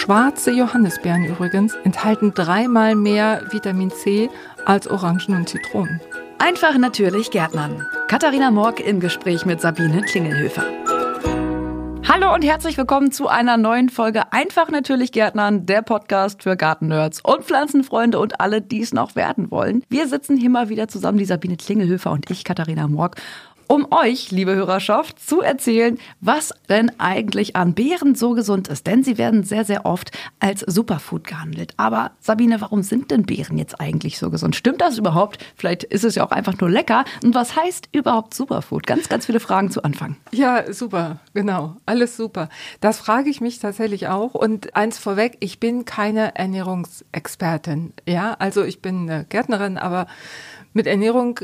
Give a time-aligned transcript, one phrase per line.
[0.00, 4.30] Schwarze Johannisbeeren übrigens enthalten dreimal mehr Vitamin C
[4.64, 6.00] als Orangen und Zitronen.
[6.38, 7.86] Einfach natürlich Gärtnern.
[8.08, 10.64] Katharina Morg im Gespräch mit Sabine Klingelhöfer.
[12.08, 17.20] Hallo und herzlich willkommen zu einer neuen Folge Einfach natürlich Gärtnern, der Podcast für Gartennerds
[17.20, 19.84] und Pflanzenfreunde und alle, die es noch werden wollen.
[19.90, 23.14] Wir sitzen hier mal wieder zusammen, die Sabine Klingelhöfer und ich, Katharina Morg
[23.70, 28.88] um euch, liebe Hörerschaft, zu erzählen, was denn eigentlich an Beeren so gesund ist.
[28.88, 31.74] Denn sie werden sehr, sehr oft als Superfood gehandelt.
[31.76, 34.56] Aber Sabine, warum sind denn Beeren jetzt eigentlich so gesund?
[34.56, 35.38] Stimmt das überhaupt?
[35.54, 37.04] Vielleicht ist es ja auch einfach nur lecker.
[37.22, 38.88] Und was heißt überhaupt Superfood?
[38.88, 40.16] Ganz, ganz viele Fragen zu Anfang.
[40.32, 41.76] Ja, super, genau.
[41.86, 42.48] Alles super.
[42.80, 44.34] Das frage ich mich tatsächlich auch.
[44.34, 47.92] Und eins vorweg, ich bin keine Ernährungsexpertin.
[48.08, 50.08] Ja, also ich bin eine Gärtnerin, aber
[50.72, 51.38] mit Ernährung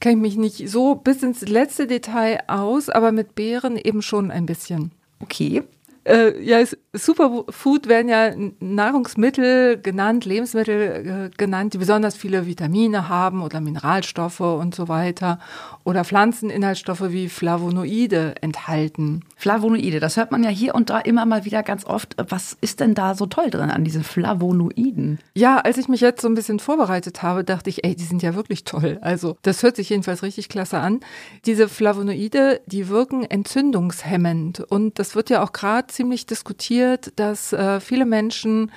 [0.00, 4.30] kenne ich mich nicht so bis ins letzte Detail aus, aber mit Beeren eben schon
[4.30, 4.92] ein bisschen.
[5.20, 5.62] Okay.
[6.04, 13.42] Äh, ja, Superfood werden ja Nahrungsmittel genannt, Lebensmittel äh, genannt, die besonders viele Vitamine haben
[13.42, 15.38] oder Mineralstoffe und so weiter
[15.84, 19.24] oder Pflanzeninhaltsstoffe wie Flavonoide enthalten.
[19.36, 22.16] Flavonoide, das hört man ja hier und da immer mal wieder ganz oft.
[22.28, 25.18] Was ist denn da so toll drin an diesen Flavonoiden?
[25.34, 28.22] Ja, als ich mich jetzt so ein bisschen vorbereitet habe, dachte ich, ey, die sind
[28.22, 28.98] ja wirklich toll.
[29.02, 31.00] Also, das hört sich jedenfalls richtig klasse an.
[31.46, 37.80] Diese Flavonoide, die wirken entzündungshemmend und das wird ja auch gerade ziemlich diskutiert, dass äh,
[37.80, 38.70] viele Menschen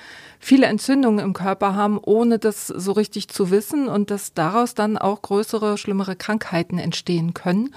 [0.44, 4.98] viele Entzündungen im Körper haben, ohne das so richtig zu wissen und dass daraus dann
[4.98, 7.74] auch größere, schlimmere Krankheiten entstehen können.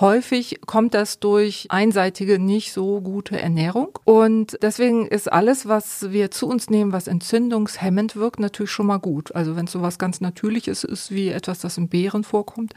[0.00, 3.98] Häufig kommt das durch einseitige, nicht so gute Ernährung.
[4.04, 8.98] Und deswegen ist alles, was wir zu uns nehmen, was entzündungshemmend wirkt, natürlich schon mal
[8.98, 9.34] gut.
[9.34, 12.74] Also wenn es so was ganz Natürliches ist, wie etwas, das in Beeren vorkommt,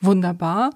[0.00, 0.70] wunderbar.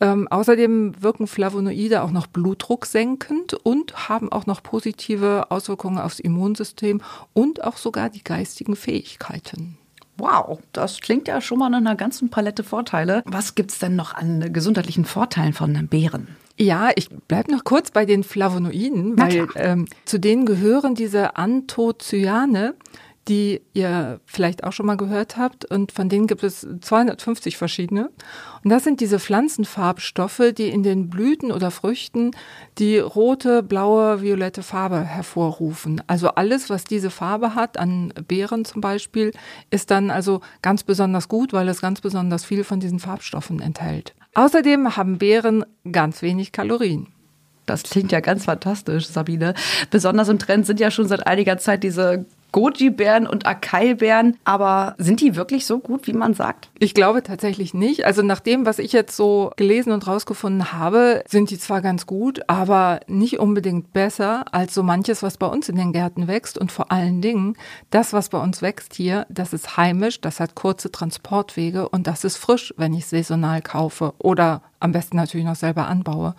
[0.00, 6.20] Ähm, außerdem wirken Flavonoide auch noch Blutdruck senkend und haben auch noch positive Auswirkungen aufs
[6.20, 7.00] Immunsystem
[7.32, 9.78] und auch sogar die geistigen Fähigkeiten.
[10.18, 13.22] Wow, das klingt ja schon mal nach einer ganzen Palette Vorteile.
[13.26, 16.28] Was gibt es denn noch an gesundheitlichen Vorteilen von Beeren?
[16.58, 22.74] Ja, ich bleibe noch kurz bei den Flavonoiden, weil ähm, zu denen gehören diese Anthocyane
[23.28, 25.64] die ihr vielleicht auch schon mal gehört habt.
[25.64, 28.10] Und von denen gibt es 250 verschiedene.
[28.62, 32.30] Und das sind diese Pflanzenfarbstoffe, die in den Blüten oder Früchten
[32.78, 36.02] die rote, blaue, violette Farbe hervorrufen.
[36.06, 39.32] Also alles, was diese Farbe hat, an Beeren zum Beispiel,
[39.70, 44.14] ist dann also ganz besonders gut, weil es ganz besonders viel von diesen Farbstoffen enthält.
[44.34, 47.08] Außerdem haben Beeren ganz wenig Kalorien.
[47.66, 49.54] Das klingt ja ganz fantastisch, Sabine.
[49.90, 52.24] Besonders im Trend sind ja schon seit einiger Zeit diese
[52.56, 54.38] Goji-Bären und Acai-Bären.
[54.44, 56.70] Aber sind die wirklich so gut, wie man sagt?
[56.78, 58.06] Ich glaube tatsächlich nicht.
[58.06, 62.06] Also nach dem, was ich jetzt so gelesen und rausgefunden habe, sind die zwar ganz
[62.06, 66.56] gut, aber nicht unbedingt besser als so manches, was bei uns in den Gärten wächst.
[66.56, 67.58] Und vor allen Dingen,
[67.90, 72.24] das, was bei uns wächst hier, das ist heimisch, das hat kurze Transportwege und das
[72.24, 76.34] ist frisch, wenn ich saisonal kaufe oder am besten natürlich noch selber anbaue.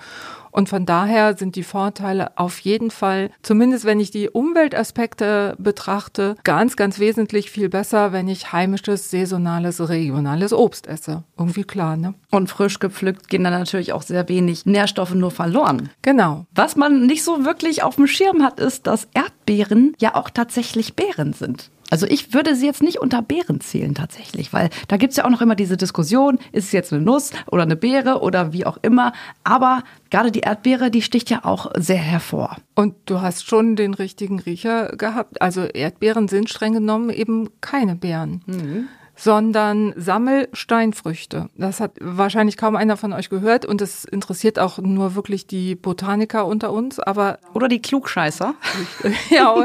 [0.52, 6.36] Und von daher sind die Vorteile auf jeden Fall, zumindest wenn ich die Umweltaspekte betrachte,
[6.44, 11.24] ganz, ganz wesentlich viel besser, wenn ich heimisches, saisonales, regionales Obst esse.
[11.38, 12.16] Irgendwie klar, ne?
[12.32, 15.90] Und frisch gepflückt gehen dann natürlich auch sehr wenig Nährstoffe nur verloren.
[16.02, 16.46] Genau.
[16.56, 20.96] Was man nicht so wirklich auf dem Schirm hat, ist, dass Erdbeeren ja auch tatsächlich
[20.96, 21.70] Beeren sind.
[21.90, 25.26] Also ich würde sie jetzt nicht unter Beeren zählen tatsächlich, weil da gibt es ja
[25.26, 28.66] auch noch immer diese Diskussion, ist es jetzt eine Nuss oder eine Beere oder wie
[28.66, 29.14] auch immer.
[29.44, 32.58] Aber gerade die Erdbeere, die sticht ja auch sehr hervor.
[32.76, 35.42] Und du hast schon den richtigen Riecher gehabt.
[35.42, 38.42] Also Erdbeeren sind streng genommen eben keine Beeren.
[38.46, 41.50] Mhm sondern Sammelsteinfrüchte.
[41.58, 45.76] Das hat wahrscheinlich kaum einer von euch gehört und es interessiert auch nur wirklich die
[45.76, 48.54] Botaniker unter uns, aber oder die Klugscheißer.
[49.30, 49.56] ja,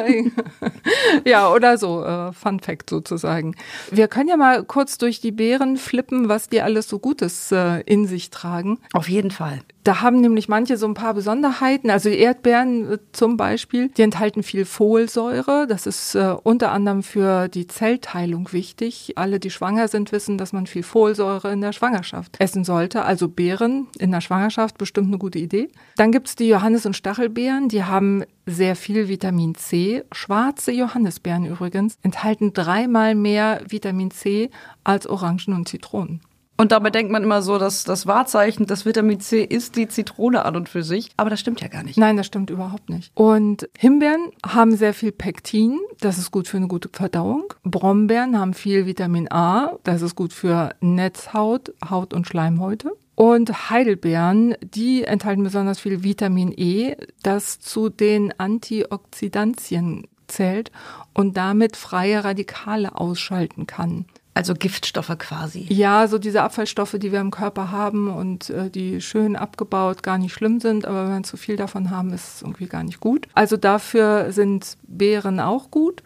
[1.25, 3.55] ja, oder so äh, Fun Fact sozusagen.
[3.91, 7.81] Wir können ja mal kurz durch die Beeren flippen, was die alles so Gutes äh,
[7.83, 8.79] in sich tragen.
[8.93, 9.61] Auf jeden Fall.
[9.85, 11.91] Da haben nämlich manche so ein paar Besonderheiten.
[11.91, 15.67] Also die Erdbeeren äh, zum Beispiel, die enthalten viel Folsäure.
[15.67, 19.15] Das ist äh, unter anderem für die Zellteilung wichtig.
[19.17, 23.05] Alle, die schwanger sind, wissen, dass man viel Folsäure in der Schwangerschaft essen sollte.
[23.05, 25.69] Also Beeren in der Schwangerschaft bestimmt eine gute Idee.
[25.97, 27.69] Dann gibt's die Johannis- und Stachelbeeren.
[27.69, 30.05] Die haben sehr viel Vitamin C.
[30.13, 34.51] Schwarze Johannisbeeren übrigens enthalten dreimal mehr Vitamin C
[34.85, 36.21] als Orangen und Zitronen.
[36.57, 40.45] Und dabei denkt man immer so, dass das Wahrzeichen des Vitamin C ist die Zitrone
[40.45, 41.11] an und für sich.
[41.17, 41.99] Aber das stimmt ja gar nicht.
[41.99, 43.11] Nein, das stimmt überhaupt nicht.
[43.15, 45.81] Und Himbeeren haben sehr viel Pektin.
[46.01, 47.53] Das ist gut für eine gute Verdauung.
[47.65, 49.79] Brombeeren haben viel Vitamin A.
[49.83, 52.93] Das ist gut für Netzhaut, Haut und Schleimhäute.
[53.15, 60.73] Und Heidelbeeren, die enthalten besonders viel Vitamin E, das zu den Antioxidantien zählt
[61.13, 64.07] und damit freie Radikale ausschalten kann.
[64.35, 65.67] Also Giftstoffe quasi.
[65.69, 70.17] Ja, so diese Abfallstoffe, die wir im Körper haben und äh, die schön abgebaut gar
[70.17, 73.01] nicht schlimm sind, aber wenn wir zu viel davon haben, ist es irgendwie gar nicht
[73.01, 73.29] gut.
[73.35, 76.03] Also dafür sind Beeren auch gut.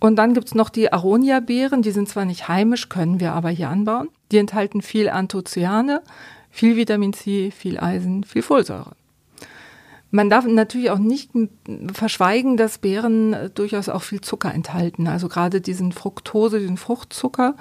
[0.00, 3.68] Und dann gibt's noch die Aronia-Beeren, die sind zwar nicht heimisch, können wir aber hier
[3.68, 4.08] anbauen.
[4.32, 6.02] Die enthalten viel Anthocyane,
[6.50, 8.96] viel Vitamin C, viel Eisen, viel Folsäure.
[10.14, 11.30] Man darf natürlich auch nicht
[11.94, 15.08] verschweigen, dass Beeren äh, durchaus auch viel Zucker enthalten.
[15.08, 17.56] Also gerade diesen Fructose, den Fruchtzucker,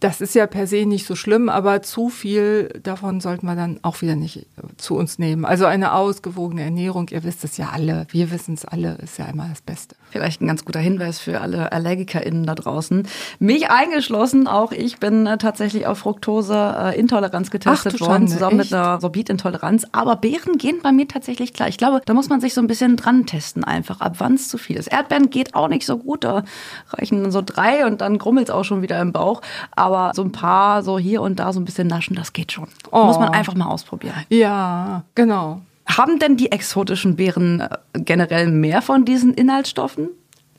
[0.00, 3.80] das ist ja per se nicht so schlimm, aber zu viel davon sollten wir dann
[3.82, 4.42] auch wieder nicht äh,
[4.76, 5.44] zu uns nehmen.
[5.44, 9.26] Also eine ausgewogene Ernährung, ihr wisst es ja alle, wir wissen es alle, ist ja
[9.26, 9.96] immer das Beste.
[10.10, 13.08] Vielleicht ein ganz guter Hinweis für alle AllergikerInnen da draußen.
[13.40, 18.70] Mich eingeschlossen, auch ich bin äh, tatsächlich auf Fructose-Intoleranz getestet Ach, worden, zusammen echt?
[18.70, 19.86] mit einer Sorbitintoleranz.
[19.90, 21.68] Aber Beeren gehen bei mir tatsächlich klar.
[21.68, 24.48] Ich glaube, da muss man sich so ein bisschen dran testen einfach, ab wann es
[24.48, 24.86] zu viel ist.
[24.92, 26.44] Erdbeeren geht auch nicht so gut, da
[26.90, 29.42] reichen dann so drei und dann grummelt es auch schon wieder im Bauch.
[29.72, 32.68] Aber so ein paar so hier und da so ein bisschen naschen, das geht schon.
[32.90, 33.04] Oh.
[33.04, 34.14] Muss man einfach mal ausprobieren.
[34.28, 35.62] Ja, genau.
[35.86, 40.10] Haben denn die exotischen Beeren äh, generell mehr von diesen Inhaltsstoffen?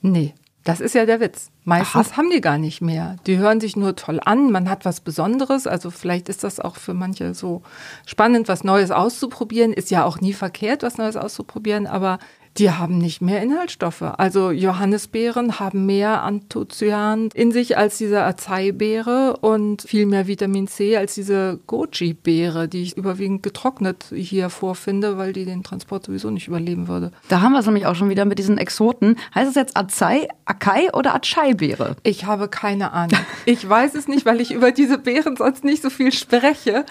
[0.02, 0.34] Nee.
[0.66, 1.50] Das ist ja der Witz.
[1.64, 2.18] Meistens Aha.
[2.18, 3.16] haben die gar nicht mehr.
[3.26, 5.68] Die hören sich nur toll an, man hat was Besonderes.
[5.68, 7.64] Also vielleicht ist das auch für manche so
[8.06, 9.72] spannend, was Neues auszuprobieren.
[9.72, 12.20] Ist ja auch nie verkehrt, was Neues auszuprobieren, aber
[12.57, 14.01] die haben nicht mehr Inhaltsstoffe.
[14.01, 20.98] Also Johannisbeeren haben mehr Anthocyan in sich als diese Acai-Beere und viel mehr Vitamin C
[20.98, 26.48] als diese Goji-Beere, die ich überwiegend getrocknet hier vorfinde, weil die den Transport sowieso nicht
[26.48, 27.12] überleben würde.
[27.30, 29.16] Da haben wir es nämlich auch schon wieder mit diesen Exoten.
[29.34, 31.96] Heißt es jetzt Acai, Acai oder Acai-Beere?
[32.04, 33.19] Ich habe keine Ahnung.
[33.46, 36.86] Ich weiß es nicht, weil ich über diese Beeren sonst nicht so viel spreche.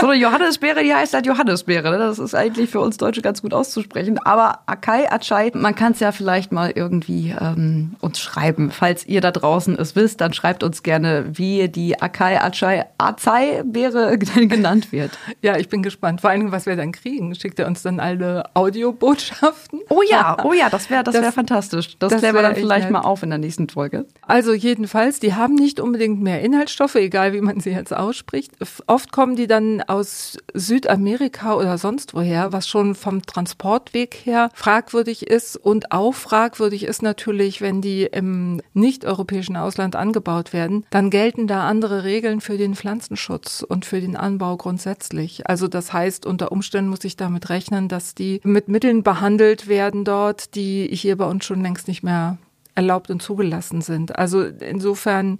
[0.00, 1.90] So eine Johannisbeere, die heißt halt Johannisbeere.
[1.90, 1.98] Ne?
[1.98, 4.18] Das ist eigentlich für uns Deutsche ganz gut auszusprechen.
[4.24, 8.70] Aber Akai, Achai, man kann es ja vielleicht mal irgendwie ähm, uns schreiben.
[8.70, 14.18] Falls ihr da draußen es wisst, dann schreibt uns gerne, wie die Akai, Achai, Acai-Beere
[14.18, 15.10] genannt wird.
[15.42, 16.20] Ja, ich bin gespannt.
[16.20, 17.34] Vor allem, was wir dann kriegen.
[17.34, 19.80] Schickt er uns dann alle Audiobotschaften?
[19.88, 21.98] Oh ja, oh ja, das wäre das, das wär fantastisch.
[21.98, 24.06] Das, das klären wir dann vielleicht mal auf in der nächsten Folge.
[24.22, 28.52] Also jedenfalls, die haben nicht unbedingt mehr Inhaltsstoffe, egal wie man sie jetzt ausspricht.
[28.86, 35.26] Oft kommen die dann aus Südamerika oder sonst woher, was schon vom Transportweg her fragwürdig
[35.26, 35.56] ist.
[35.56, 41.66] Und auch fragwürdig ist natürlich, wenn die im nicht-europäischen Ausland angebaut werden, dann gelten da
[41.68, 45.48] andere Regeln für den Pflanzenschutz und für den Anbau grundsätzlich.
[45.48, 50.04] Also das heißt, unter Umständen muss ich damit rechnen, dass die mit Mitteln behandelt werden
[50.04, 52.38] dort, die hier bei uns schon längst nicht mehr
[52.74, 54.16] erlaubt und zugelassen sind.
[54.16, 55.38] Also insofern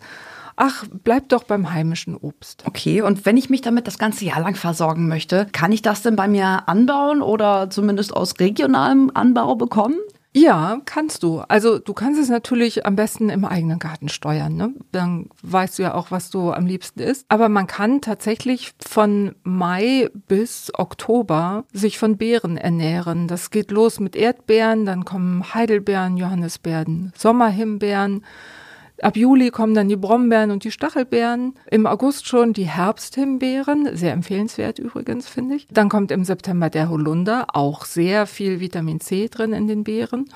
[0.63, 2.63] ach, bleib doch beim heimischen Obst.
[2.65, 6.03] Okay, und wenn ich mich damit das ganze Jahr lang versorgen möchte, kann ich das
[6.03, 9.97] denn bei mir anbauen oder zumindest aus regionalem Anbau bekommen?
[10.35, 11.41] Ja, kannst du.
[11.41, 14.55] Also du kannst es natürlich am besten im eigenen Garten steuern.
[14.55, 14.73] Ne?
[14.93, 17.27] Dann weißt du ja auch, was du am liebsten isst.
[17.29, 23.27] Aber man kann tatsächlich von Mai bis Oktober sich von Beeren ernähren.
[23.27, 28.23] Das geht los mit Erdbeeren, dann kommen Heidelbeeren, Johannisbeeren, Sommerhimbeeren.
[29.03, 31.55] Ab Juli kommen dann die Brombeeren und die Stachelbeeren.
[31.69, 35.67] Im August schon die Herbsthimbeeren, sehr empfehlenswert übrigens, finde ich.
[35.73, 40.27] Dann kommt im September der Holunder, auch sehr viel Vitamin C drin in den Beeren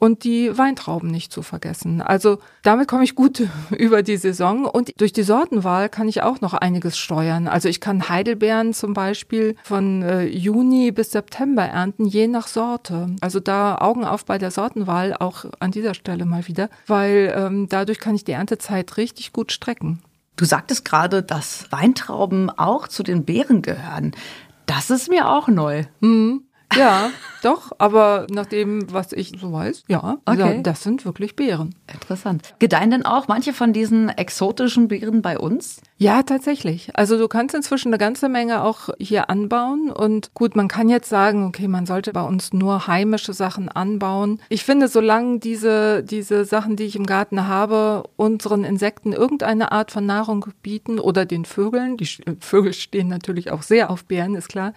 [0.00, 2.00] und die Weintrauben nicht zu vergessen.
[2.00, 6.40] Also damit komme ich gut über die Saison und durch die Sortenwahl kann ich auch
[6.40, 7.46] noch einiges steuern.
[7.46, 13.14] Also ich kann Heidelbeeren zum Beispiel von äh, Juni bis September ernten, je nach Sorte.
[13.20, 17.68] Also da Augen auf bei der Sortenwahl auch an dieser Stelle mal wieder, weil ähm,
[17.68, 20.00] dadurch kann ich die Erntezeit richtig gut strecken.
[20.36, 24.12] Du sagtest gerade, dass Weintrauben auch zu den Beeren gehören.
[24.64, 25.84] Das ist mir auch neu.
[26.00, 26.44] Mhm.
[26.76, 27.10] Ja,
[27.42, 30.60] doch, aber nach dem, was ich so weiß, ja, okay.
[30.62, 31.74] das sind wirklich Beeren.
[31.92, 32.54] Interessant.
[32.58, 35.80] Gedeihen denn auch manche von diesen exotischen Beeren bei uns?
[35.96, 36.90] Ja, tatsächlich.
[36.94, 41.08] Also du kannst inzwischen eine ganze Menge auch hier anbauen und gut, man kann jetzt
[41.08, 44.40] sagen, okay, man sollte bei uns nur heimische Sachen anbauen.
[44.48, 49.90] Ich finde, solange diese, diese Sachen, die ich im Garten habe, unseren Insekten irgendeine Art
[49.90, 52.08] von Nahrung bieten oder den Vögeln, die
[52.40, 54.72] Vögel stehen natürlich auch sehr auf Beeren, ist klar,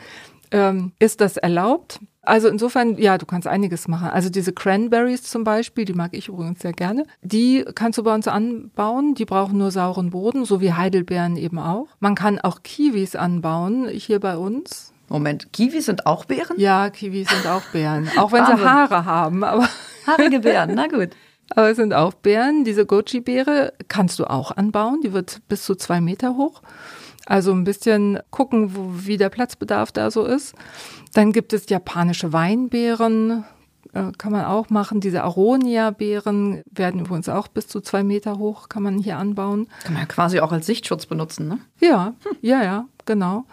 [0.54, 2.00] ähm, ist das erlaubt.
[2.22, 4.08] Also insofern, ja, du kannst einiges machen.
[4.08, 7.04] Also diese Cranberries zum Beispiel, die mag ich übrigens sehr gerne.
[7.22, 9.14] Die kannst du bei uns anbauen.
[9.16, 11.88] Die brauchen nur sauren Boden, so wie Heidelbeeren eben auch.
[12.00, 14.94] Man kann auch Kiwis anbauen hier bei uns.
[15.10, 16.58] Moment, Kiwis sind auch Beeren?
[16.58, 18.10] Ja, Kiwis sind auch Beeren.
[18.18, 19.68] Auch wenn sie Haare haben, aber.
[20.08, 21.10] Haarige Beeren, na gut.
[21.50, 22.64] Aber es sind auch Beeren.
[22.64, 25.02] Diese Goji-Beere kannst du auch anbauen.
[25.04, 26.62] Die wird bis zu zwei Meter hoch.
[27.26, 30.56] Also ein bisschen gucken, wo, wie der Platzbedarf da so ist.
[31.14, 33.46] Dann gibt es japanische Weinbeeren,
[33.94, 35.00] äh, kann man auch machen.
[35.00, 39.68] Diese Aronia-Beeren werden übrigens auch bis zu zwei Meter hoch, kann man hier anbauen.
[39.84, 41.60] Kann man ja quasi auch als Sichtschutz benutzen, ne?
[41.80, 42.38] Ja, hm.
[42.42, 43.46] ja, ja, genau.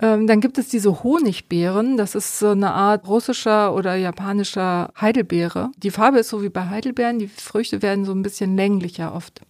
[0.00, 1.96] Ähm, dann gibt es diese Honigbeeren.
[1.96, 5.70] Das ist so eine Art russischer oder japanischer Heidelbeere.
[5.78, 7.18] Die Farbe ist so wie bei Heidelbeeren.
[7.18, 9.40] Die Früchte werden so ein bisschen länglicher oft.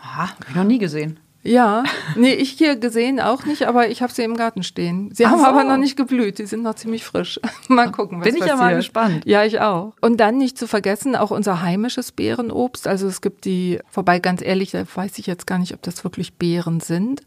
[0.00, 1.18] Aha, habe ich noch nie gesehen.
[1.44, 1.84] Ja,
[2.16, 5.10] nee, ich hier gesehen auch nicht, aber ich habe sie im Garten stehen.
[5.14, 5.46] Sie Ach haben so.
[5.46, 7.40] aber noch nicht geblüht, die sind noch ziemlich frisch.
[7.68, 8.58] mal gucken, was Bin ich passiert.
[8.58, 9.22] ja mal gespannt.
[9.24, 9.94] Ja, ich auch.
[10.00, 12.88] Und dann nicht zu vergessen, auch unser heimisches Beerenobst.
[12.88, 16.02] Also es gibt die, vorbei ganz ehrlich, da weiß ich jetzt gar nicht, ob das
[16.02, 17.22] wirklich Beeren sind.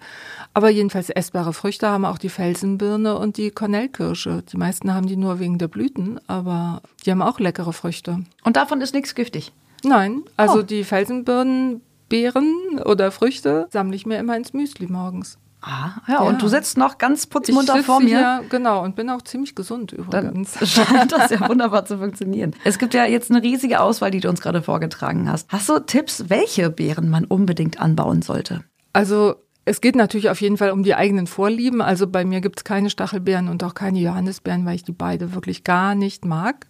[0.54, 4.44] Aber jedenfalls essbare Früchte haben auch die Felsenbirne und die Kornellkirsche.
[4.52, 8.20] Die meisten haben die nur wegen der Blüten, aber die haben auch leckere Früchte.
[8.44, 9.54] Und davon ist nichts giftig?
[9.84, 10.62] Nein, also oh.
[10.62, 15.38] die Felsenbirnen Beeren oder Früchte sammle ich mir immer ins Müsli morgens.
[15.62, 18.20] Ah, ja, ja, und du sitzt noch ganz putzmunter vor mir.
[18.20, 20.54] Ja, genau, und bin auch ziemlich gesund übrigens.
[20.54, 22.54] Dann scheint das ja wunderbar zu funktionieren.
[22.66, 25.52] Es gibt ja jetzt eine riesige Auswahl, die du uns gerade vorgetragen hast.
[25.52, 28.64] Hast du Tipps, welche Beeren man unbedingt anbauen sollte?
[28.92, 31.82] Also es geht natürlich auf jeden Fall um die eigenen Vorlieben.
[31.82, 35.36] Also bei mir gibt es keine Stachelbeeren und auch keine Johannisbeeren, weil ich die beide
[35.36, 36.66] wirklich gar nicht mag.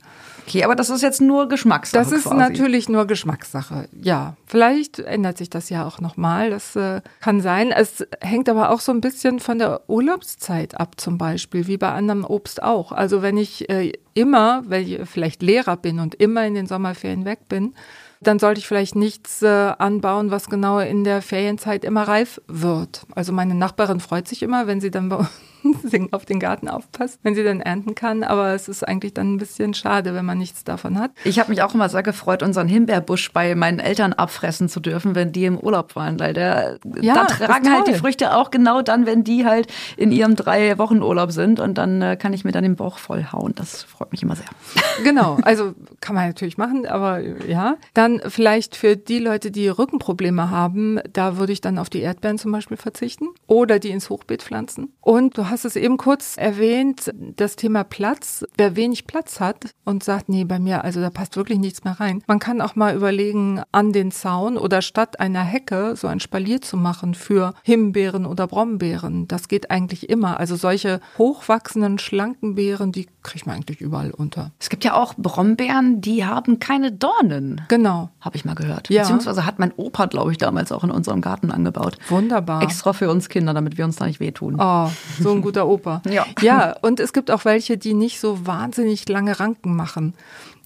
[0.46, 2.04] Okay, aber das ist jetzt nur Geschmackssache.
[2.04, 2.36] Das ist quasi.
[2.36, 3.88] natürlich nur Geschmackssache.
[3.94, 6.50] Ja, vielleicht ändert sich das ja auch nochmal.
[6.50, 7.72] Das äh, kann sein.
[7.72, 11.92] Es hängt aber auch so ein bisschen von der Urlaubszeit ab, zum Beispiel, wie bei
[11.94, 12.92] anderem Obst auch.
[12.92, 17.24] Also wenn ich äh, immer, weil ich vielleicht Lehrer bin und immer in den Sommerferien
[17.24, 17.74] weg bin,
[18.22, 23.02] dann sollte ich vielleicht nichts äh, anbauen, was genau in der Ferienzeit immer reif wird.
[23.16, 25.26] Also meine Nachbarin freut sich immer, wenn sie dann bei
[26.12, 28.24] auf den Garten aufpasst, wenn sie dann ernten kann.
[28.24, 31.12] Aber es ist eigentlich dann ein bisschen schade, wenn man nichts davon hat.
[31.24, 35.16] Ich habe mich auch immer sehr gefreut, unseren Himbeerbusch bei meinen Eltern abfressen zu dürfen,
[35.16, 36.20] wenn die im Urlaub waren.
[36.20, 40.12] Weil der, ja, da tragen halt die Früchte auch genau dann, wenn die halt in
[40.12, 41.60] ihrem drei Wochen Urlaub sind.
[41.60, 43.54] Und dann äh, kann ich mir dann den Bauch voll hauen.
[43.56, 44.48] Das freut mich immer sehr.
[45.04, 47.78] Genau, also kann man natürlich machen, aber ja.
[47.94, 52.38] Dann vielleicht für die Leute, die Rückenprobleme haben, da würde ich dann auf die Erdbeeren
[52.38, 54.94] zum Beispiel verzichten oder die ins Hochbeet pflanzen.
[55.02, 58.44] Und du hast es eben kurz erwähnt, das Thema Platz.
[58.58, 62.00] Wer wenig Platz hat und sagt, nee, bei mir, also da passt wirklich nichts mehr
[62.00, 62.24] rein.
[62.26, 66.62] Man kann auch mal überlegen, an den Zaun oder statt einer Hecke so ein Spalier
[66.62, 69.28] zu machen für Himbeeren oder Brombeeren.
[69.28, 70.40] Das geht eigentlich immer.
[70.40, 74.52] Also solche hochwachsenden, schlanken Beeren, die kriegt man eigentlich überall unter.
[74.60, 77.62] Es gibt ja auch Brombeeren, die haben keine Dornen.
[77.68, 78.10] Genau.
[78.20, 78.90] Habe ich mal gehört.
[78.90, 79.02] Ja.
[79.02, 81.98] Beziehungsweise hat mein Opa, glaube ich, damals auch in unserem Garten angebaut.
[82.10, 82.62] Wunderbar.
[82.64, 84.56] Extra für uns Kinder, damit wir uns da nicht wehtun.
[84.60, 86.02] Oh, so ein guter Opa.
[86.12, 86.26] Ja.
[86.42, 90.14] ja, und es gibt auch welche, die nicht so wahnsinnig lange Ranken machen.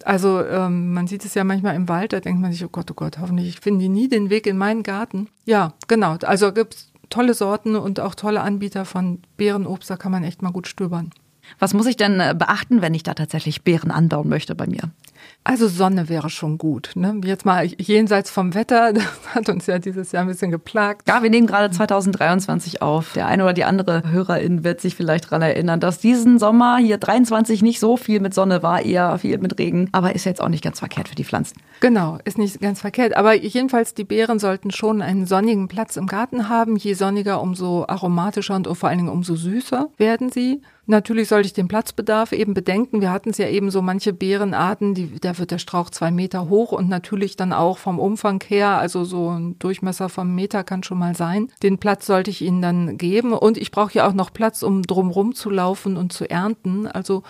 [0.04, 2.90] Also ähm, man sieht es ja manchmal im Wald, da denkt man sich, oh Gott,
[2.90, 5.28] oh Gott, hoffentlich finden die nie den Weg in meinen Garten.
[5.46, 6.16] Ja, genau.
[6.24, 10.42] Also gibt es tolle Sorten und auch tolle Anbieter von Beerenobst, da kann man echt
[10.42, 11.12] mal gut stöbern.
[11.60, 14.92] Was muss ich denn äh, beachten, wenn ich da tatsächlich Beeren anbauen möchte bei mir?
[15.44, 16.92] Also Sonne wäre schon gut.
[16.96, 17.22] Ne?
[17.24, 19.06] Jetzt mal jenseits vom Wetter, das
[19.36, 21.08] hat uns ja dieses Jahr ein bisschen geplagt.
[21.08, 23.14] Ja, wir nehmen gerade 2023 auf.
[23.14, 26.98] Der eine oder die andere Hörerin wird sich vielleicht daran erinnern, dass diesen Sommer hier
[26.98, 29.90] 23 nicht so viel mit Sonne war, eher viel mit Regen.
[29.92, 31.58] Aber ist jetzt auch nicht ganz verkehrt für die Pflanzen.
[31.80, 33.16] Genau, ist nicht ganz verkehrt.
[33.16, 36.76] Aber jedenfalls, die Beeren sollten schon einen sonnigen Platz im Garten haben.
[36.76, 40.62] Je sonniger, umso aromatischer und vor allen Dingen umso süßer werden sie.
[40.88, 43.02] Natürlich sollte ich den Platzbedarf eben bedenken.
[43.02, 46.50] Wir hatten es ja eben so manche Beerenarten, die, da wird der Strauch zwei Meter
[46.50, 50.84] hoch und natürlich dann auch vom Umfang her, also so ein Durchmesser vom Meter kann
[50.84, 51.50] schon mal sein.
[51.64, 54.84] Den Platz sollte ich ihnen dann geben und ich brauche ja auch noch Platz, um
[54.84, 56.88] drumrum zu laufen und zu ernten.
[56.88, 57.24] Also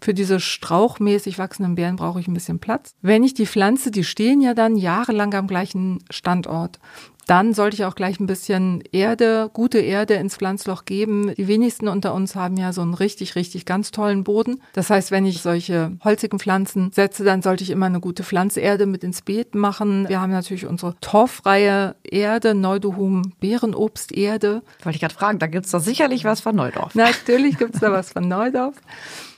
[0.00, 2.94] für diese strauchmäßig wachsenden Beeren brauche ich ein bisschen Platz.
[3.02, 6.78] Wenn ich die Pflanze, die stehen ja dann jahrelang am gleichen Standort.
[7.26, 11.34] Dann sollte ich auch gleich ein bisschen Erde, gute Erde ins Pflanzloch geben.
[11.36, 14.62] Die wenigsten unter uns haben ja so einen richtig, richtig ganz tollen Boden.
[14.74, 18.86] Das heißt, wenn ich solche holzigen Pflanzen setze, dann sollte ich immer eine gute Pflanzerde
[18.86, 20.08] mit ins Beet machen.
[20.08, 24.62] Wir haben natürlich unsere torffreie Erde, Neudohum Beerenobsterde.
[24.84, 26.94] Wollte ich gerade fragen, da gibt's doch sicherlich was von Neudorf.
[26.94, 28.76] Natürlich gibt's da was von Neudorf.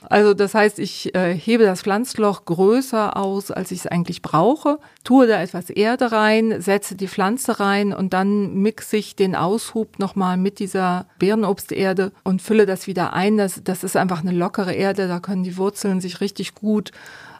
[0.07, 4.79] Also das heißt, ich äh, hebe das Pflanzloch größer aus, als ich es eigentlich brauche,
[5.03, 9.99] tue da etwas Erde rein, setze die Pflanze rein und dann mixe ich den Aushub
[9.99, 13.37] nochmal mit dieser Beerenobsterde und fülle das wieder ein.
[13.37, 16.91] Das, das ist einfach eine lockere Erde, da können die Wurzeln sich richtig gut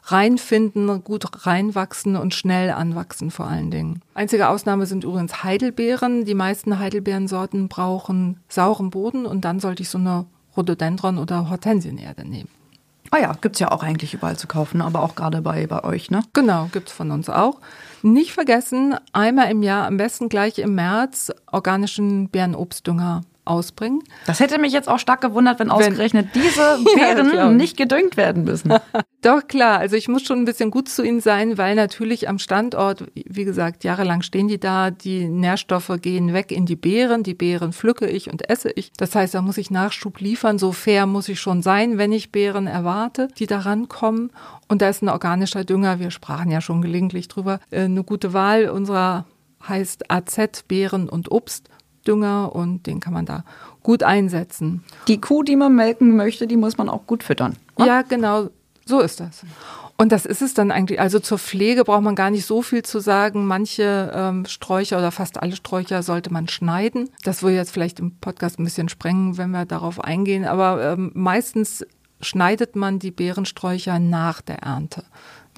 [0.05, 4.01] reinfinden, gut reinwachsen und schnell anwachsen vor allen Dingen.
[4.13, 6.25] Einzige Ausnahme sind übrigens Heidelbeeren.
[6.25, 10.25] Die meisten Heidelbeerensorten brauchen sauren Boden und dann sollte ich so eine
[10.59, 12.49] Rhododendron oder Hortensienerde nehmen.
[13.11, 15.83] Ah ja, gibt es ja auch eigentlich überall zu kaufen, aber auch gerade bei, bei
[15.83, 16.21] euch, ne?
[16.33, 17.59] Genau, gibt es von uns auch.
[18.03, 24.03] Nicht vergessen, einmal im Jahr, am besten gleich im März, organischen Bärenobstdünger ausbringen.
[24.25, 28.17] Das hätte mich jetzt auch stark gewundert, wenn ausgerechnet wenn, diese Beeren ja, nicht gedüngt
[28.17, 28.73] werden müssen.
[29.21, 29.79] Doch, klar.
[29.79, 33.43] Also ich muss schon ein bisschen gut zu ihnen sein, weil natürlich am Standort, wie
[33.43, 38.07] gesagt, jahrelang stehen die da, die Nährstoffe gehen weg in die Beeren, die Beeren pflücke
[38.07, 38.91] ich und esse ich.
[38.97, 40.59] Das heißt, da muss ich Nachschub liefern.
[40.59, 44.31] So fair muss ich schon sein, wenn ich Beeren erwarte, die da rankommen.
[44.67, 48.33] Und da ist ein organischer Dünger, wir sprachen ja schon gelegentlich drüber, äh, eine gute
[48.33, 49.25] Wahl unserer
[49.67, 51.29] heißt AZ Beeren und
[51.99, 53.43] Obstdünger und den kann man da
[53.83, 54.83] gut einsetzen.
[55.07, 57.55] Die Kuh, die man melken möchte, die muss man auch gut füttern.
[57.75, 57.87] Oder?
[57.87, 58.49] Ja, genau,
[58.85, 59.43] so ist das.
[59.97, 60.99] Und das ist es dann eigentlich.
[61.01, 63.45] Also zur Pflege braucht man gar nicht so viel zu sagen.
[63.45, 67.09] Manche ähm, Sträucher oder fast alle Sträucher sollte man schneiden.
[67.23, 70.45] Das würde jetzt vielleicht im Podcast ein bisschen sprengen, wenn wir darauf eingehen.
[70.45, 71.85] Aber ähm, meistens
[72.21, 75.03] schneidet man die Beerensträucher nach der Ernte.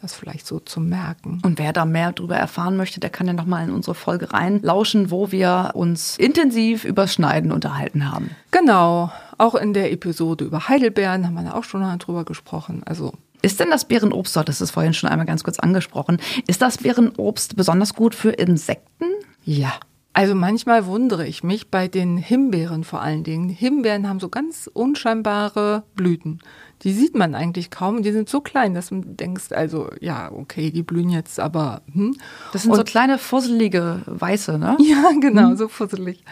[0.02, 1.42] Das vielleicht so zu merken.
[1.44, 5.12] Und wer da mehr darüber erfahren möchte, der kann ja nochmal in unsere Folge reinlauschen,
[5.12, 8.32] wo wir uns intensiv über Schneiden unterhalten haben.
[8.50, 9.12] Genau.
[9.38, 12.82] Auch in der Episode über Heidelbeeren haben wir auch schon mal drüber gesprochen.
[12.86, 16.80] Also ist denn das Beerenobst, das ist vorhin schon einmal ganz kurz angesprochen, ist das
[16.80, 19.06] Beerenobst besonders gut für Insekten?
[19.44, 19.74] Ja,
[20.14, 23.50] also manchmal wundere ich mich bei den Himbeeren vor allen Dingen.
[23.50, 26.40] Himbeeren haben so ganz unscheinbare Blüten.
[26.84, 28.02] Die sieht man eigentlich kaum.
[28.02, 32.16] Die sind so klein, dass man denkst, also ja, okay, die blühen jetzt, aber hm.
[32.54, 34.78] Das sind und, so kleine fusselige Weiße, ne?
[34.92, 35.58] Ja, genau, hm.
[35.58, 36.24] so fusselig.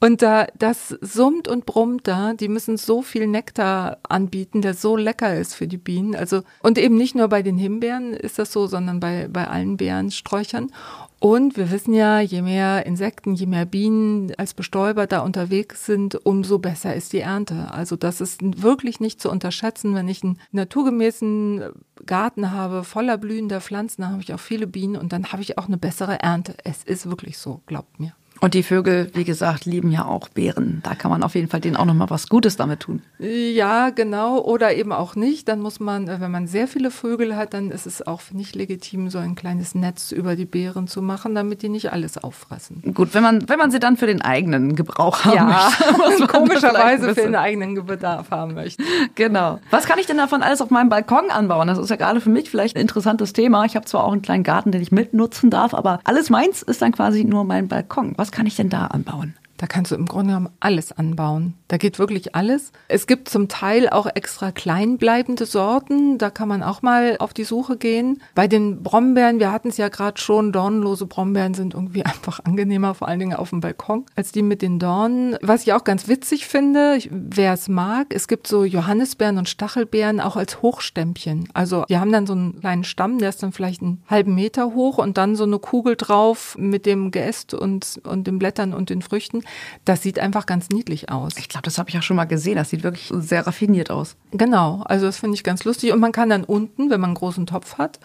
[0.00, 2.34] Und da das summt und brummt da.
[2.34, 6.14] Die müssen so viel Nektar anbieten, der so lecker ist für die Bienen.
[6.14, 9.76] Also und eben nicht nur bei den Himbeeren ist das so, sondern bei bei allen
[9.76, 10.70] Beerensträuchern.
[11.18, 16.26] Und wir wissen ja, je mehr Insekten, je mehr Bienen als Bestäuber da unterwegs sind,
[16.26, 17.72] umso besser ist die Ernte.
[17.72, 19.85] Also das ist wirklich nicht zu unterschätzen.
[19.94, 21.72] Wenn ich einen naturgemäßen
[22.04, 25.58] Garten habe, voller blühender Pflanzen, dann habe ich auch viele Bienen und dann habe ich
[25.58, 26.56] auch eine bessere Ernte.
[26.64, 28.14] Es ist wirklich so, glaubt mir.
[28.40, 30.80] Und die Vögel, wie gesagt, lieben ja auch Beeren.
[30.82, 33.02] Da kann man auf jeden Fall denen auch nochmal was Gutes damit tun.
[33.18, 34.40] Ja, genau.
[34.40, 35.48] Oder eben auch nicht.
[35.48, 38.54] Dann muss man, äh, wenn man sehr viele Vögel hat, dann ist es auch nicht
[38.54, 42.82] legitim, so ein kleines Netz über die Beeren zu machen, damit die nicht alles auffressen.
[42.94, 46.26] Gut, wenn man, wenn man sie dann für den eigenen Gebrauch haben ja, möchte.
[46.26, 48.82] komischerweise für den eigenen Bedarf haben möchte.
[49.14, 49.60] Genau.
[49.70, 51.68] Was kann ich denn davon alles auf meinem Balkon anbauen?
[51.68, 53.64] Das ist ja gerade für mich vielleicht ein interessantes Thema.
[53.64, 56.82] Ich habe zwar auch einen kleinen Garten, den ich mitnutzen darf, aber alles meins ist
[56.82, 58.14] dann quasi nur mein Balkon.
[58.16, 59.34] Was was kann ich denn da anbauen?
[59.56, 61.54] Da kannst du im Grunde genommen alles anbauen.
[61.68, 62.72] Da geht wirklich alles.
[62.88, 66.18] Es gibt zum Teil auch extra kleinbleibende Sorten.
[66.18, 68.22] Da kann man auch mal auf die Suche gehen.
[68.34, 72.94] Bei den Brombeeren, wir hatten es ja gerade schon, dornlose Brombeeren sind irgendwie einfach angenehmer,
[72.94, 75.36] vor allen Dingen auf dem Balkon, als die mit den Dornen.
[75.42, 80.20] Was ich auch ganz witzig finde, wer es mag, es gibt so Johannisbeeren und Stachelbeeren
[80.20, 81.48] auch als Hochstämmchen.
[81.52, 84.74] Also die haben dann so einen kleinen Stamm, der ist dann vielleicht einen halben Meter
[84.74, 88.90] hoch und dann so eine Kugel drauf mit dem Geäst und, und den Blättern und
[88.90, 89.42] den Früchten.
[89.84, 91.34] Das sieht einfach ganz niedlich aus.
[91.38, 92.56] Ich glaube, das habe ich auch schon mal gesehen.
[92.56, 94.16] Das sieht wirklich sehr raffiniert aus.
[94.32, 95.92] Genau, also das finde ich ganz lustig.
[95.92, 97.98] Und man kann dann unten, wenn man einen großen Topf hat,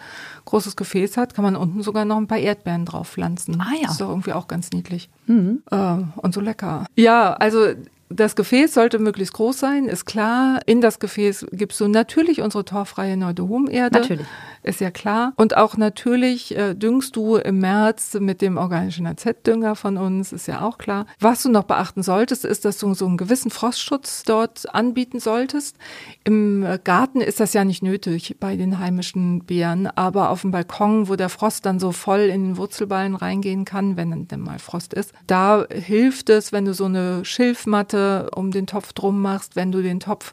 [0.44, 3.60] großes Gefäß hat, kann man unten sogar noch ein paar Erdbeeren drauf pflanzen.
[3.60, 3.82] Ah ja.
[3.82, 5.08] Das ist doch irgendwie auch ganz niedlich.
[5.26, 5.62] Mhm.
[5.70, 6.86] Äh, und so lecker.
[6.96, 7.74] Ja, also
[8.12, 10.60] das Gefäß sollte möglichst groß sein, ist klar.
[10.66, 14.00] In das Gefäß gibst du natürlich unsere torfreie Neudehum-Erde.
[14.00, 14.26] Natürlich
[14.62, 15.32] ist ja klar.
[15.36, 20.46] Und auch natürlich äh, düngst du im März mit dem organischen AZ-Dünger von uns, ist
[20.46, 21.06] ja auch klar.
[21.18, 25.76] Was du noch beachten solltest, ist, dass du so einen gewissen Frostschutz dort anbieten solltest.
[26.24, 30.52] Im äh, Garten ist das ja nicht nötig bei den heimischen Beeren, aber auf dem
[30.52, 34.58] Balkon, wo der Frost dann so voll in den Wurzelballen reingehen kann, wenn denn mal
[34.58, 38.01] Frost ist, da hilft es, wenn du so eine Schilfmatte
[38.34, 40.32] um den Topf drum machst, wenn du den Topf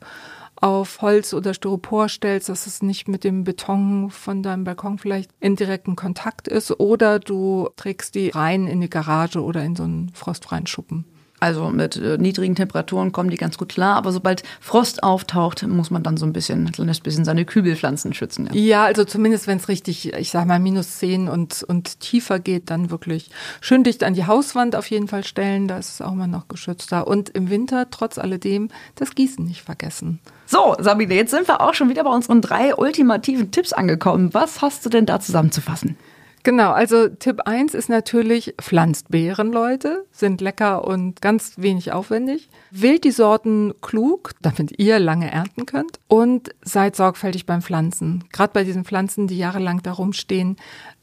[0.62, 5.32] auf Holz oder Styropor stellst, dass es nicht mit dem Beton von deinem Balkon vielleicht
[5.40, 9.84] in direkten Kontakt ist oder du trägst die rein in die Garage oder in so
[9.84, 11.06] einen frostfreien Schuppen.
[11.39, 15.91] Also mit äh, niedrigen Temperaturen kommen die ganz gut klar, aber sobald Frost auftaucht, muss
[15.91, 18.49] man dann so ein bisschen, ein kleines bisschen seine Kübelpflanzen schützen.
[18.52, 22.39] Ja, ja also zumindest wenn es richtig, ich sag mal, minus zehn und, und tiefer
[22.39, 23.30] geht, dann wirklich
[23.62, 26.47] schön dicht an die Hauswand auf jeden Fall stellen, da ist es auch mal noch
[26.47, 27.08] geschützter.
[27.08, 30.19] Und im Winter, trotz alledem, das Gießen nicht vergessen.
[30.45, 34.34] So, Sabine, jetzt sind wir auch schon wieder bei unseren drei ultimativen Tipps angekommen.
[34.34, 35.95] Was hast du denn da zusammenzufassen?
[36.43, 42.49] Genau, also Tipp 1 ist natürlich, pflanzt Beeren, Leute, sind lecker und ganz wenig aufwendig.
[42.71, 48.23] Wählt die Sorten klug, damit ihr lange ernten könnt und seid sorgfältig beim Pflanzen.
[48.32, 50.56] Gerade bei diesen Pflanzen, die jahrelang da rumstehen,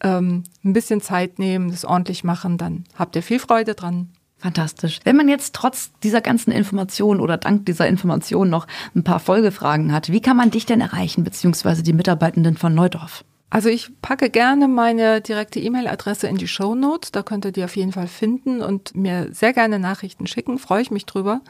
[0.03, 4.09] ähm, ein bisschen Zeit nehmen, das ordentlich machen, dann habt ihr viel Freude dran.
[4.38, 5.01] Fantastisch.
[5.05, 9.92] Wenn man jetzt trotz dieser ganzen Informationen oder dank dieser Informationen noch ein paar Folgefragen
[9.92, 13.25] hat, wie kann man dich denn erreichen, beziehungsweise die Mitarbeitenden von Neudorf?
[13.49, 17.13] Also ich packe gerne meine direkte E-Mail-Adresse in die Show Notes.
[17.13, 20.59] Da könnt ihr die auf jeden Fall finden und mir sehr gerne Nachrichten schicken.
[20.59, 21.41] Freue ich mich drüber,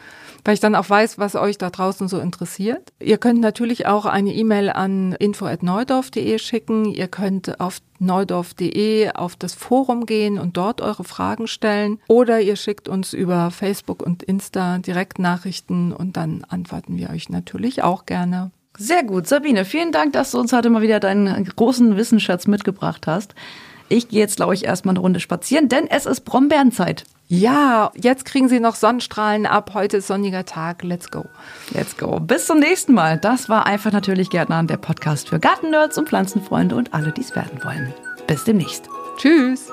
[0.45, 2.93] weil ich dann auch weiß, was euch da draußen so interessiert.
[3.01, 6.85] Ihr könnt natürlich auch eine E-Mail an info@neudorf.de schicken.
[6.85, 11.99] Ihr könnt auf neudorf.de auf das Forum gehen und dort eure Fragen stellen.
[12.09, 17.83] Oder ihr schickt uns über Facebook und Insta Direktnachrichten und dann antworten wir euch natürlich
[17.83, 18.51] auch gerne.
[18.79, 19.27] Sehr gut.
[19.27, 23.35] Sabine, vielen Dank, dass du uns heute mal wieder deinen großen Wissensschatz mitgebracht hast.
[23.89, 27.05] Ich gehe jetzt, glaube ich, erstmal eine Runde spazieren, denn es ist Brombeerenzeit.
[27.29, 29.73] Ja, jetzt kriegen Sie noch Sonnenstrahlen ab.
[29.75, 30.83] Heute ist sonniger Tag.
[30.85, 31.25] Let's go.
[31.73, 32.21] Let's go.
[32.21, 33.19] Bis zum nächsten Mal.
[33.19, 37.35] Das war einfach natürlich Gärtnern, der Podcast für Gartennerds und Pflanzenfreunde und alle, die es
[37.35, 37.93] werden wollen.
[38.29, 38.89] Bis demnächst.
[39.17, 39.73] Tschüss.